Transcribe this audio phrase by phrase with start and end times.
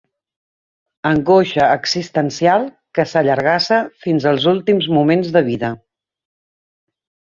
[1.09, 2.65] Angoixa existencial
[2.99, 5.71] que s'allargassa fins als últims moments de vida.